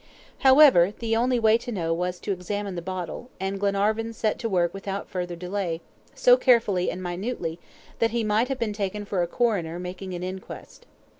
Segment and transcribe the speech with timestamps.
[0.39, 4.49] However, the only way to know was to examine the bottle, and Glenarvan set to
[4.49, 5.79] work without further delay,
[6.15, 7.59] so carefully and minutely,
[7.99, 10.87] that he might have been taken for a coroner making an inquest.